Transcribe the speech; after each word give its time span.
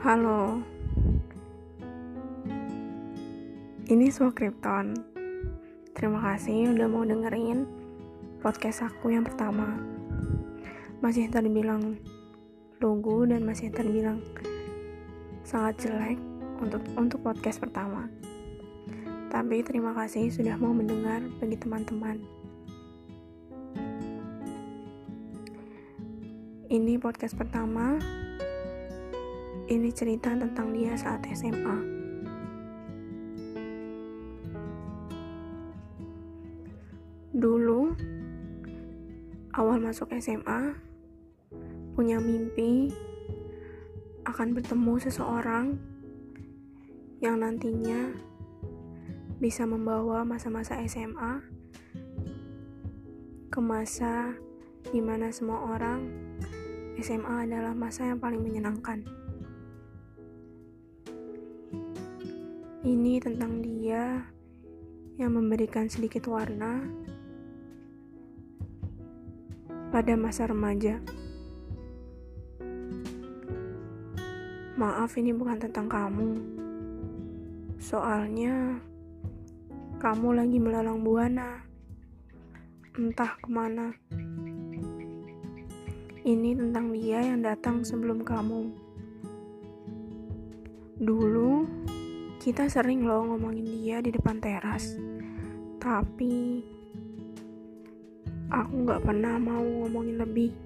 Halo. 0.00 0.64
Ini 3.84 4.08
Suah 4.08 4.32
Krypton. 4.32 4.96
Terima 5.92 6.24
kasih 6.24 6.72
udah 6.72 6.88
mau 6.88 7.04
dengerin 7.04 7.68
podcast 8.40 8.88
aku 8.88 9.12
yang 9.12 9.28
pertama. 9.28 9.76
Masih 11.04 11.28
terbilang 11.28 12.00
logo 12.80 13.28
dan 13.28 13.44
masih 13.44 13.68
terbilang 13.68 14.24
sangat 15.44 15.84
jelek 15.84 16.16
untuk 16.64 16.80
untuk 16.96 17.20
podcast 17.20 17.60
pertama. 17.60 18.08
Tapi 19.28 19.60
terima 19.60 19.92
kasih 19.92 20.32
sudah 20.32 20.56
mau 20.56 20.72
mendengar 20.72 21.20
bagi 21.44 21.60
teman-teman. 21.60 22.24
Ini 26.72 26.96
podcast 26.96 27.36
pertama 27.36 28.00
ini 29.70 29.94
cerita 29.94 30.34
tentang 30.34 30.74
dia 30.74 30.98
saat 30.98 31.22
SMA. 31.30 31.78
Dulu, 37.30 37.94
awal 39.54 39.78
masuk 39.78 40.10
SMA, 40.18 40.74
punya 41.94 42.18
mimpi 42.18 42.90
akan 44.26 44.58
bertemu 44.58 44.94
seseorang 45.06 45.78
yang 47.22 47.38
nantinya 47.38 48.10
bisa 49.38 49.62
membawa 49.70 50.26
masa-masa 50.26 50.82
SMA 50.90 51.46
ke 53.54 53.60
masa 53.62 54.34
di 54.90 54.98
mana 54.98 55.30
semua 55.30 55.78
orang 55.78 56.10
SMA 56.98 57.46
adalah 57.46 57.72
masa 57.72 58.10
yang 58.10 58.18
paling 58.18 58.42
menyenangkan. 58.42 59.19
Ini 62.90 63.22
tentang 63.22 63.62
dia 63.62 64.18
yang 65.14 65.38
memberikan 65.38 65.86
sedikit 65.86 66.26
warna 66.26 66.82
pada 69.94 70.18
masa 70.18 70.50
remaja. 70.50 70.98
Maaf, 74.74 75.14
ini 75.22 75.30
bukan 75.30 75.62
tentang 75.62 75.86
kamu. 75.86 76.30
Soalnya, 77.78 78.82
kamu 80.02 80.42
lagi 80.42 80.58
melalang 80.58 81.06
buana. 81.06 81.62
Entah 82.98 83.38
ke 83.38 83.46
mana. 83.54 83.94
Ini 86.26 86.58
tentang 86.58 86.90
dia 86.90 87.22
yang 87.22 87.46
datang 87.46 87.86
sebelum 87.86 88.26
kamu. 88.26 88.66
Dulu, 90.98 91.79
kita 92.40 92.72
sering 92.72 93.04
loh 93.04 93.20
ngomongin 93.28 93.68
dia 93.68 94.00
di 94.00 94.08
depan 94.08 94.40
teras. 94.40 94.96
Tapi 95.76 96.64
aku 98.48 98.74
gak 98.88 99.04
pernah 99.04 99.36
mau 99.36 99.60
ngomongin 99.60 100.16
lebih. 100.16 100.56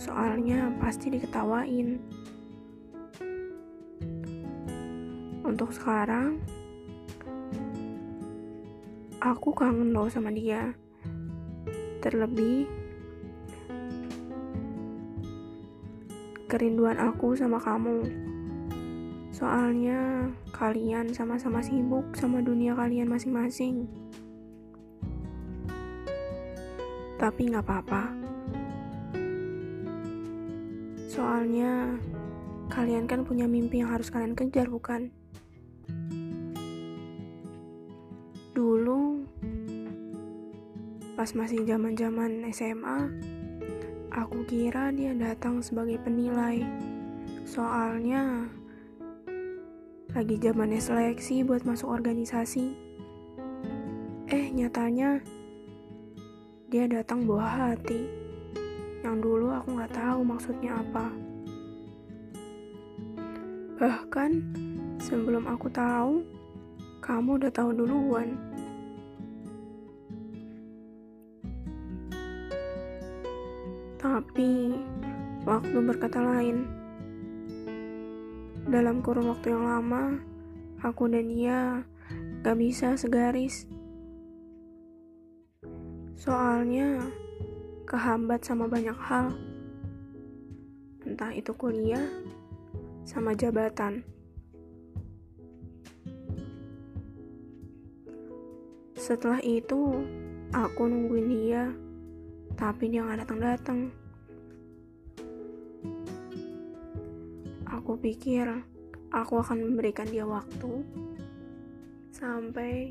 Soalnya 0.00 0.72
pasti 0.80 1.12
diketawain. 1.12 2.00
Untuk 5.44 5.76
sekarang, 5.76 6.40
aku 9.20 9.52
kangen 9.52 9.92
loh 9.92 10.08
sama 10.08 10.32
dia. 10.32 10.72
Terlebih, 12.00 12.64
kerinduan 16.48 16.96
aku 16.96 17.36
sama 17.36 17.60
kamu. 17.60 18.32
Soalnya 19.42 20.30
kalian 20.54 21.10
sama-sama 21.10 21.58
sibuk 21.58 22.14
sama 22.14 22.38
dunia 22.38 22.78
kalian 22.78 23.10
masing-masing. 23.10 23.90
Tapi 27.18 27.50
nggak 27.50 27.66
apa-apa. 27.66 28.14
Soalnya 31.10 31.98
kalian 32.70 33.10
kan 33.10 33.26
punya 33.26 33.50
mimpi 33.50 33.82
yang 33.82 33.90
harus 33.90 34.14
kalian 34.14 34.38
kejar, 34.38 34.70
bukan? 34.70 35.10
Dulu 38.54 39.26
pas 41.18 41.34
masih 41.34 41.66
zaman-zaman 41.66 42.46
SMA, 42.54 43.10
aku 44.14 44.46
kira 44.46 44.94
dia 44.94 45.10
datang 45.18 45.58
sebagai 45.66 45.98
penilai. 45.98 46.62
Soalnya 47.42 48.46
lagi 50.12 50.36
zamannya 50.36 50.76
seleksi 50.76 51.40
buat 51.40 51.64
masuk 51.64 51.88
organisasi. 51.88 52.76
Eh, 54.28 54.52
nyatanya 54.52 55.24
dia 56.68 56.84
datang 56.84 57.24
bawa 57.24 57.72
hati. 57.72 58.04
Yang 59.00 59.16
dulu 59.24 59.48
aku 59.56 59.68
nggak 59.72 59.96
tahu 59.96 60.20
maksudnya 60.20 60.84
apa. 60.84 61.08
Bahkan 63.80 64.30
sebelum 65.00 65.48
aku 65.48 65.72
tahu, 65.72 66.20
kamu 67.00 67.40
udah 67.40 67.52
tahu 67.56 67.72
duluan. 67.72 68.36
Tapi 73.96 74.76
waktu 75.48 75.76
berkata 75.80 76.20
lain. 76.20 76.81
Dalam 78.62 79.02
kurun 79.02 79.30
waktu 79.34 79.50
yang 79.50 79.66
lama, 79.66 80.22
aku 80.82 81.10
dan 81.10 81.26
dia 81.26 81.82
gak 82.46 82.58
bisa 82.58 82.94
segaris. 82.94 83.66
Soalnya 86.14 87.02
kehambat 87.82 88.46
sama 88.46 88.70
banyak 88.70 88.94
hal. 88.94 89.34
Entah 91.02 91.34
itu 91.34 91.50
kuliah 91.58 92.06
sama 93.02 93.34
jabatan. 93.34 94.06
Setelah 98.94 99.42
itu, 99.42 99.98
aku 100.54 100.86
nungguin 100.86 101.26
dia, 101.26 101.74
tapi 102.54 102.86
dia 102.94 103.02
gak 103.02 103.26
datang-datang. 103.26 104.01
Aku 107.92 108.00
pikir 108.00 108.48
aku 109.12 109.44
akan 109.44 109.68
memberikan 109.68 110.08
dia 110.08 110.24
waktu. 110.24 110.80
Sampai 112.08 112.88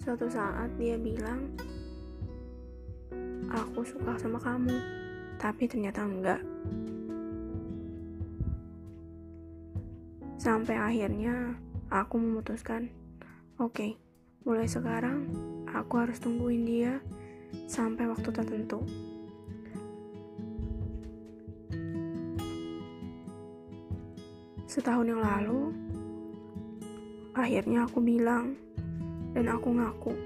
suatu 0.00 0.24
saat 0.24 0.72
dia 0.80 0.96
bilang 0.96 1.52
aku 3.52 3.84
suka 3.84 4.16
sama 4.16 4.40
kamu 4.40 4.72
tapi 5.36 5.68
ternyata 5.68 6.08
enggak. 6.08 6.40
Sampai 10.40 10.80
akhirnya 10.80 11.52
aku 11.92 12.16
memutuskan 12.16 12.88
oke 13.60 13.76
okay, 13.76 14.00
mulai 14.48 14.64
sekarang 14.64 15.28
aku 15.68 16.08
harus 16.08 16.16
tungguin 16.24 16.64
dia 16.64 17.04
sampai 17.68 18.08
waktu 18.08 18.32
tertentu 18.32 18.80
Setahun 24.72 25.04
yang 25.04 25.20
lalu, 25.20 25.68
akhirnya 27.36 27.84
aku 27.84 28.00
bilang 28.00 28.56
dan 29.36 29.52
aku 29.52 29.68
ngaku. 29.68 30.16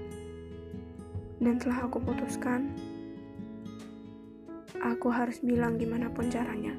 Dan 1.43 1.59
telah 1.59 1.83
aku 1.83 1.99
putuskan, 1.99 2.71
aku 4.79 5.11
harus 5.11 5.43
bilang 5.43 5.75
gimana 5.75 6.07
pun 6.07 6.31
caranya. 6.31 6.71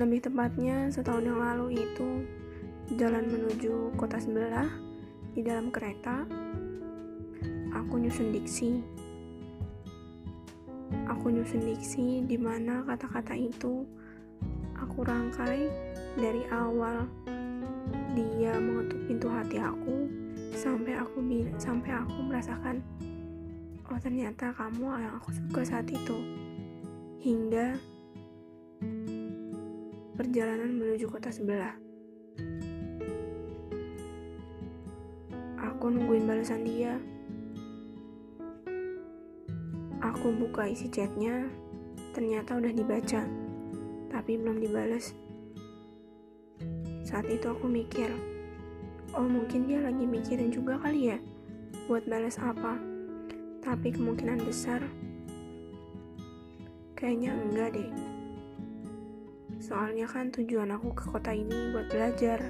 Lebih 0.00 0.24
tepatnya, 0.24 0.88
setahun 0.88 1.28
yang 1.28 1.36
lalu 1.36 1.84
itu 1.84 2.24
jalan 2.96 3.28
menuju 3.28 3.92
kota 4.00 4.16
sebelah 4.16 4.72
di 5.36 5.44
dalam 5.44 5.68
kereta. 5.68 6.24
Aku 7.76 8.00
nyusun 8.00 8.32
diksi 8.32 9.01
aku 11.12 11.28
nyusun 11.28 11.60
diksi 11.60 12.24
di 12.24 12.40
mana 12.40 12.80
kata-kata 12.88 13.36
itu 13.36 13.84
aku 14.80 15.04
rangkai 15.04 15.68
dari 16.16 16.42
awal. 16.48 17.04
Dia 18.16 18.56
mengetuk 18.56 19.00
pintu 19.08 19.28
hati 19.28 19.60
aku 19.60 20.08
sampai 20.56 20.96
aku 20.96 21.20
sampai 21.56 21.90
aku 21.96 22.18
merasakan 22.28 22.84
oh 23.88 23.98
ternyata 24.00 24.52
kamu 24.56 24.88
yang 25.04 25.14
aku 25.20 25.36
suka 25.36 25.60
saat 25.68 25.88
itu. 25.92 26.16
Hingga 27.20 27.76
perjalanan 30.16 30.80
menuju 30.80 31.06
kota 31.12 31.28
sebelah. 31.28 31.76
Aku 35.60 35.92
nungguin 35.92 36.24
balasan 36.24 36.64
dia 36.64 36.96
Aku 40.12 40.28
buka 40.36 40.68
isi 40.68 40.92
chatnya, 40.92 41.48
Ternyata 42.12 42.60
udah 42.60 42.72
dibaca, 42.76 43.24
tapi 44.12 44.36
belum 44.36 44.60
dibales. 44.60 45.16
Saat 47.08 47.24
itu 47.32 47.48
aku 47.48 47.64
mikir, 47.64 48.12
oh 49.16 49.24
mungkin 49.24 49.64
dia 49.64 49.80
lagi 49.80 50.04
mikirin 50.04 50.52
juga 50.52 50.76
kali 50.76 51.16
ya, 51.16 51.18
buat 51.88 52.04
balas 52.04 52.36
apa. 52.36 52.76
Tapi 53.64 53.96
kemungkinan 53.96 54.44
besar, 54.44 54.84
kayaknya 56.92 57.32
enggak 57.32 57.80
deh. 57.80 57.90
Soalnya 59.56 60.04
kan 60.04 60.28
tujuan 60.36 60.68
aku 60.68 60.92
ke 60.92 61.08
kota 61.08 61.32
ini 61.32 61.72
buat 61.72 61.88
belajar, 61.88 62.44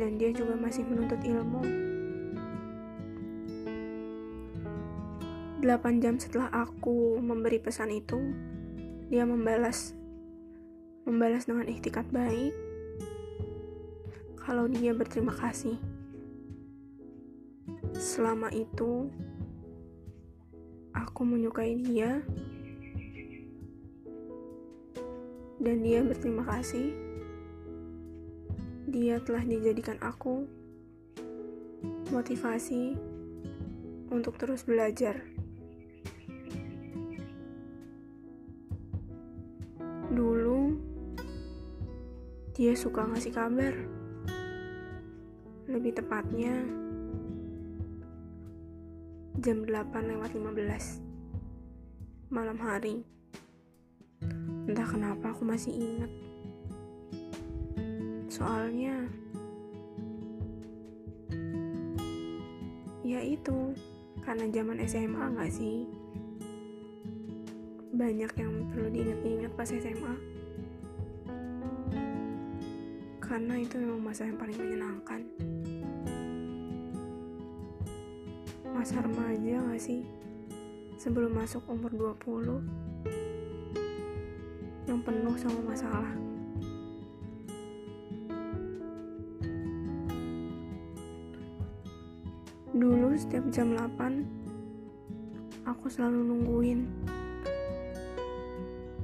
dan 0.00 0.16
dia 0.16 0.32
juga 0.32 0.56
masih 0.56 0.88
menuntut 0.88 1.20
ilmu. 1.20 1.60
8 5.62 6.02
jam 6.02 6.18
setelah 6.18 6.50
aku 6.50 7.22
memberi 7.22 7.62
pesan 7.62 7.94
itu, 7.94 8.18
dia 9.06 9.22
membalas 9.22 9.94
membalas 11.06 11.46
dengan 11.46 11.70
ikhtikat 11.70 12.06
baik 12.10 12.50
kalau 14.42 14.66
dia 14.66 14.90
berterima 14.90 15.30
kasih. 15.30 15.78
Selama 17.94 18.50
itu, 18.50 19.06
aku 20.90 21.22
menyukai 21.22 21.78
dia, 21.78 22.26
dan 25.62 25.78
dia 25.86 26.02
berterima 26.02 26.42
kasih. 26.42 26.90
Dia 28.90 29.22
telah 29.22 29.46
dijadikan 29.46 29.96
aku 30.02 30.42
motivasi 32.10 32.98
untuk 34.10 34.36
terus 34.36 34.66
belajar. 34.66 35.31
Dulu, 40.12 40.76
dia 42.52 42.76
suka 42.76 43.08
ngasih 43.08 43.32
kabar. 43.32 43.72
Lebih 45.64 45.96
tepatnya 45.96 46.52
jam 49.40 49.64
8 49.64 49.72
lewat 50.12 50.36
15 50.36 51.00
malam 52.28 52.60
hari. 52.60 53.08
Entah 54.68 54.84
kenapa 54.84 55.32
aku 55.32 55.48
masih 55.48 55.72
ingat. 55.72 56.12
Soalnya 58.28 59.08
ya 63.00 63.24
itu 63.24 63.72
karena 64.28 64.44
zaman 64.52 64.76
SMA 64.84 65.24
gak 65.40 65.52
sih 65.56 66.01
banyak 68.02 68.34
yang 68.34 68.66
perlu 68.74 68.90
diingat-ingat 68.90 69.54
pas 69.54 69.70
SMA 69.70 70.14
karena 73.22 73.62
itu 73.62 73.78
memang 73.78 74.02
masa 74.02 74.26
yang 74.26 74.34
paling 74.34 74.58
menyenangkan 74.58 75.22
masa 78.74 78.98
remaja 78.98 79.62
gak 79.62 79.78
sih? 79.78 80.02
Sebelum 80.98 81.38
masuk 81.38 81.62
umur 81.70 82.18
20 82.18 84.90
yang 84.90 84.98
penuh 85.06 85.38
sama 85.38 85.62
masalah. 85.62 86.10
Dulu 92.74 93.14
setiap 93.14 93.46
jam 93.54 93.78
8 93.78 94.42
aku 95.62 95.86
selalu 95.86 96.26
nungguin 96.26 97.11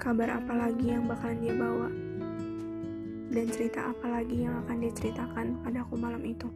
kabar 0.09 0.41
apa 0.41 0.57
lagi 0.57 0.89
yang 0.89 1.05
bakalan 1.05 1.37
dia 1.37 1.53
bawa 1.53 1.93
dan 3.29 3.45
cerita 3.53 3.93
apa 3.93 4.09
lagi 4.09 4.41
yang 4.41 4.57
akan 4.65 4.81
dia 4.81 4.93
ceritakan 4.97 5.61
padaku 5.61 6.01
malam 6.01 6.25
itu. 6.25 6.49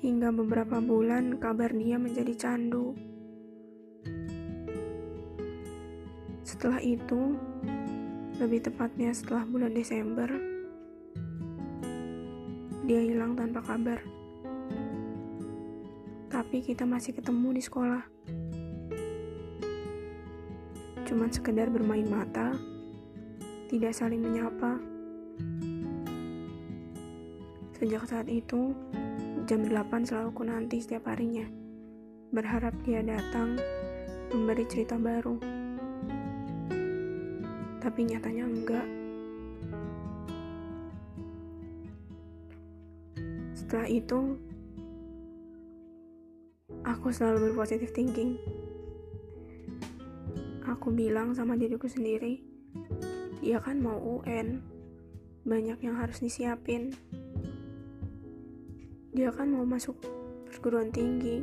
Hingga 0.00 0.32
beberapa 0.32 0.80
bulan 0.80 1.36
kabar 1.36 1.76
dia 1.76 2.00
menjadi 2.00 2.32
candu. 2.40 2.96
Setelah 6.40 6.80
itu, 6.80 7.36
lebih 8.40 8.64
tepatnya 8.64 9.12
setelah 9.12 9.44
bulan 9.44 9.76
Desember, 9.76 10.32
dia 12.88 13.00
hilang 13.04 13.36
tanpa 13.36 13.60
kabar. 13.60 14.00
Tapi 16.32 16.64
kita 16.64 16.88
masih 16.88 17.12
ketemu 17.12 17.60
di 17.60 17.60
sekolah. 17.60 18.02
Cuman 21.10 21.26
sekedar 21.26 21.66
bermain 21.74 22.06
mata, 22.06 22.54
tidak 23.66 23.90
saling 23.98 24.22
menyapa. 24.22 24.78
Sejak 27.74 28.06
saat 28.06 28.30
itu, 28.30 28.70
Jam 29.50 29.66
8 29.66 30.06
selalu 30.06 30.30
ku 30.30 30.46
nanti 30.46 30.78
setiap 30.78 31.10
harinya. 31.10 31.50
Berharap 32.30 32.78
dia 32.86 33.02
datang, 33.02 33.58
memberi 34.30 34.62
cerita 34.70 34.94
baru. 34.94 35.34
Tapi 37.82 38.00
nyatanya 38.06 38.46
enggak. 38.46 38.86
Setelah 43.58 43.90
itu, 43.90 44.38
aku 46.86 47.10
selalu 47.10 47.50
berpositif 47.50 47.90
thinking. 47.90 48.59
Aku 50.70 50.94
bilang 50.94 51.34
sama 51.34 51.58
diriku 51.58 51.90
sendiri, 51.90 52.46
dia 53.42 53.58
kan 53.58 53.82
mau 53.82 53.98
UN, 53.98 54.62
banyak 55.42 55.82
yang 55.82 55.98
harus 55.98 56.22
disiapin. 56.22 56.94
Dia 59.10 59.34
kan 59.34 59.50
mau 59.50 59.66
masuk 59.66 59.98
perguruan 60.46 60.94
tinggi. 60.94 61.42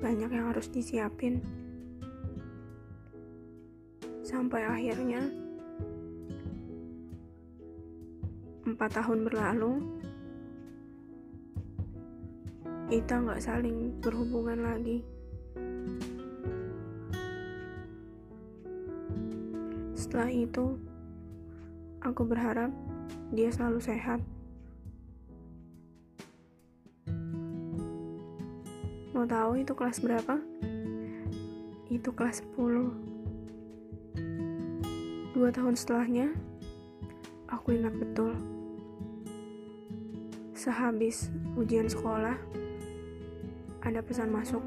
Banyak 0.00 0.32
yang 0.32 0.48
harus 0.48 0.72
disiapin. 0.72 1.44
Sampai 4.24 4.64
akhirnya 4.64 5.28
empat 8.64 8.96
tahun 8.96 9.28
berlalu 9.28 9.72
kita 12.88 13.20
nggak 13.20 13.44
saling 13.44 14.00
berhubungan 14.00 14.64
lagi 14.64 15.04
setelah 20.18 20.34
itu 20.34 20.74
aku 22.02 22.26
berharap 22.26 22.74
dia 23.30 23.54
selalu 23.54 23.78
sehat 23.78 24.18
Mau 29.14 29.22
tahu 29.30 29.62
itu 29.62 29.70
kelas 29.78 30.02
berapa? 30.02 30.42
Itu 31.86 32.10
kelas 32.18 32.42
10. 32.50 35.38
Dua 35.38 35.54
tahun 35.54 35.78
setelahnya, 35.78 36.34
aku 37.46 37.78
ingat 37.78 37.94
betul. 37.94 38.34
Sehabis 40.50 41.30
ujian 41.54 41.86
sekolah, 41.86 42.34
ada 43.86 44.02
pesan 44.02 44.34
masuk. 44.34 44.66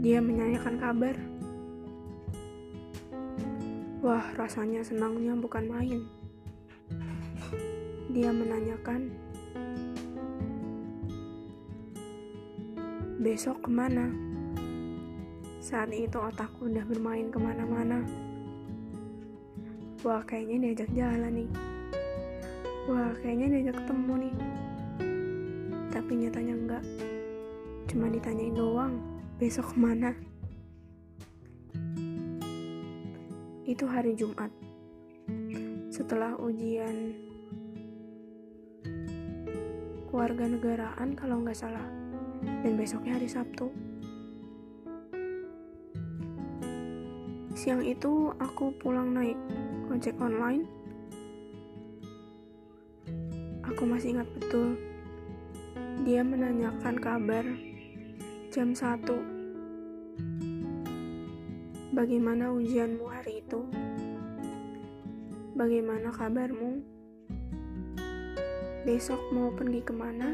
Dia 0.00 0.20
menyanyikan 0.20 0.76
kabar. 0.76 1.39
Wah, 4.10 4.26
rasanya 4.34 4.82
senangnya 4.82 5.38
bukan 5.38 5.70
main. 5.70 6.02
Dia 8.10 8.34
menanyakan, 8.34 9.06
besok 13.22 13.62
ke 13.62 13.70
mana? 13.70 14.10
Saat 15.62 15.94
itu 15.94 16.18
otakku 16.18 16.66
udah 16.66 16.82
bermain 16.90 17.30
ke 17.30 17.38
mana-mana. 17.38 18.02
Wah, 20.02 20.26
kayaknya 20.26 20.58
diajak 20.58 20.90
jalan 20.90 21.46
nih. 21.46 21.50
Wah, 22.90 23.14
kayaknya 23.22 23.46
diajak 23.46 23.78
ketemu 23.78 24.12
nih. 24.26 24.34
Tapi 25.94 26.12
nyatanya 26.18 26.54
enggak. 26.58 26.84
Cuma 27.86 28.10
ditanyain 28.10 28.58
doang, 28.58 28.98
besok 29.38 29.70
ke 29.70 29.78
mana? 29.78 30.10
Itu 33.70 33.86
hari 33.86 34.18
Jumat. 34.18 34.50
Setelah 35.94 36.34
ujian 36.42 37.14
keluarga 40.10 40.50
negaraan 40.50 41.14
kalau 41.14 41.38
nggak 41.38 41.54
salah 41.54 41.86
dan 42.66 42.74
besoknya 42.74 43.14
hari 43.14 43.30
Sabtu. 43.30 43.70
Siang 47.54 47.86
itu 47.86 48.34
aku 48.42 48.74
pulang 48.74 49.14
naik 49.14 49.38
ojek 49.86 50.18
online. 50.18 50.66
Aku 53.70 53.86
masih 53.86 54.18
ingat 54.18 54.26
betul. 54.34 54.74
Dia 56.02 56.26
menanyakan 56.26 56.98
kabar 56.98 57.46
Jam 58.50 58.74
1 58.74 59.39
Bagaimana 61.90 62.54
ujianmu 62.54 63.02
hari 63.02 63.42
itu? 63.42 63.66
Bagaimana 65.58 66.14
kabarmu? 66.14 66.78
Besok 68.86 69.18
mau 69.34 69.50
pergi 69.50 69.82
ke 69.82 69.90
mana? 69.90 70.30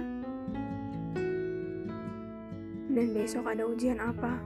Dan 2.92 3.08
besok 3.16 3.48
ada 3.48 3.64
ujian 3.64 3.96
apa? 3.96 4.36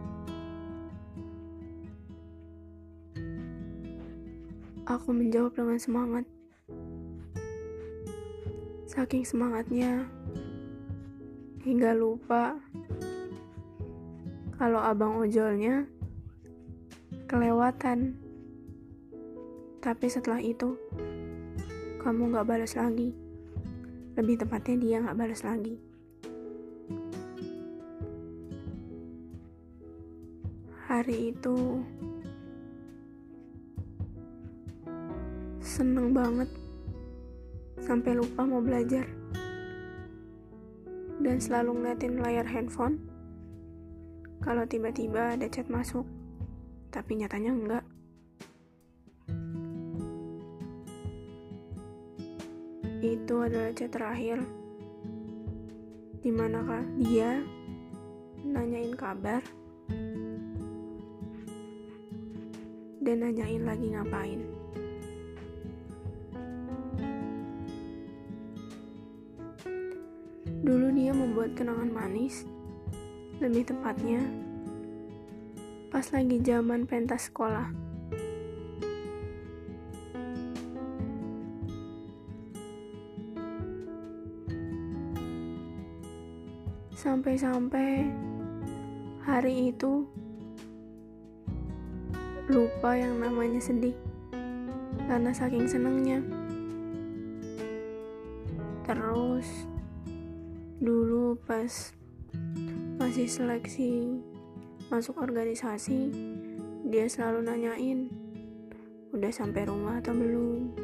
Aku 4.86 5.10
menjawab 5.10 5.58
dengan 5.58 5.82
semangat. 5.82 6.24
Saking 8.86 9.26
semangatnya, 9.26 10.06
hingga 11.66 11.90
lupa 11.90 12.54
kalau 14.54 14.78
abang 14.78 15.18
ojolnya 15.18 15.90
kelewatan. 17.30 18.18
Tapi 19.78 20.06
setelah 20.10 20.42
itu, 20.42 20.74
kamu 22.02 22.34
gak 22.34 22.48
balas 22.50 22.74
lagi. 22.74 23.14
Lebih 24.18 24.42
tepatnya 24.42 24.74
dia 24.82 24.96
gak 24.98 25.14
balas 25.14 25.46
lagi. 25.46 25.78
Hari 30.90 31.30
itu 31.30 31.86
seneng 35.62 36.10
banget 36.10 36.50
sampai 37.78 38.18
lupa 38.18 38.42
mau 38.42 38.58
belajar 38.58 39.06
dan 41.22 41.38
selalu 41.38 41.78
ngeliatin 41.78 42.18
layar 42.18 42.42
handphone 42.42 42.98
kalau 44.42 44.66
tiba-tiba 44.66 45.36
ada 45.38 45.46
chat 45.46 45.68
masuk, 45.68 46.02
tapi 46.90 47.22
nyatanya 47.22 47.50
enggak. 47.54 47.84
Itu 53.00 53.46
adalah 53.46 53.72
chat 53.72 53.94
terakhir 53.94 54.42
di 56.20 56.28
manakah 56.28 56.84
dia 57.00 57.40
nanyain 58.44 58.92
kabar 58.92 59.40
dan 63.00 63.16
nanyain 63.24 63.64
lagi 63.64 63.86
ngapain. 63.94 64.40
Dulu 70.60 70.86
dia 70.92 71.16
membuat 71.16 71.56
kenangan 71.56 71.88
manis 71.88 72.44
lebih 73.40 73.64
tepatnya 73.64 74.49
pas 75.90 76.06
lagi 76.14 76.38
zaman 76.38 76.86
pentas 76.86 77.26
sekolah. 77.26 77.66
Sampai-sampai 86.94 88.06
hari 89.26 89.74
itu 89.74 90.06
lupa 92.46 92.94
yang 92.94 93.18
namanya 93.18 93.58
sedih 93.58 93.98
karena 95.10 95.34
saking 95.34 95.66
senengnya. 95.66 96.22
Terus 98.86 99.66
dulu 100.78 101.34
pas 101.50 101.90
masih 103.02 103.26
seleksi 103.26 104.22
masuk 104.90 105.22
organisasi 105.22 106.10
dia 106.90 107.06
selalu 107.06 107.46
nanyain 107.46 108.10
udah 109.14 109.30
sampai 109.30 109.62
rumah 109.62 110.02
atau 110.02 110.10
belum? 110.10 110.74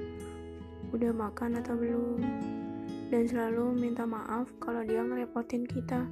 Udah 0.95 1.11
makan 1.11 1.59
atau 1.59 1.75
belum? 1.75 2.23
Dan 3.11 3.27
selalu 3.27 3.75
minta 3.75 4.07
maaf 4.07 4.47
kalau 4.63 4.87
dia 4.87 5.03
ngerepotin 5.03 5.67
kita. 5.67 6.07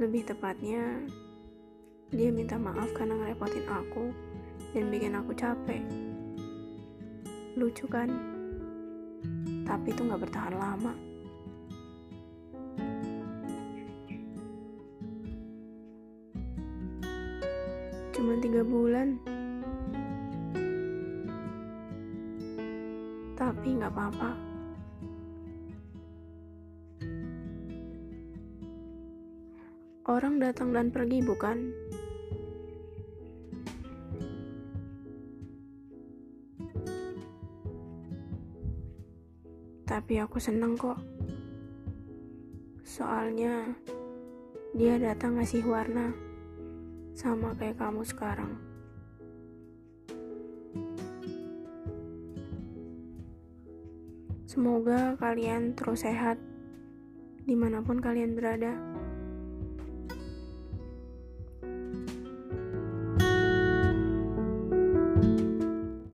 Lebih 0.00 0.32
tepatnya 0.32 1.04
dia 2.08 2.32
minta 2.32 2.56
maaf 2.56 2.88
karena 2.96 3.20
ngerepotin 3.20 3.68
aku 3.68 4.16
dan 4.72 4.88
bikin 4.88 5.12
aku 5.12 5.36
capek. 5.36 5.84
Lucu 7.52 7.84
kan? 7.84 8.08
Tapi 9.68 9.92
itu 9.92 10.08
gak 10.08 10.24
bertahan 10.24 10.56
lama 10.56 11.05
cuma 18.16 18.32
tiga 18.40 18.64
bulan. 18.64 19.20
Tapi 23.36 23.68
nggak 23.76 23.92
apa-apa. 23.92 24.30
Orang 30.08 30.40
datang 30.40 30.72
dan 30.72 30.88
pergi 30.88 31.20
bukan? 31.20 31.58
Tapi 39.84 40.14
aku 40.24 40.40
seneng 40.40 40.72
kok. 40.80 40.96
Soalnya 42.80 43.76
dia 44.72 44.96
datang 44.96 45.36
ngasih 45.36 45.68
warna 45.68 46.25
sama 47.16 47.56
kayak 47.56 47.80
kamu 47.80 48.04
sekarang. 48.04 48.52
Semoga 54.44 55.16
kalian 55.16 55.72
terus 55.72 56.04
sehat 56.04 56.36
di 57.48 57.56
mana 57.56 57.80
pun 57.80 58.04
kalian 58.04 58.36
berada. 58.36 58.76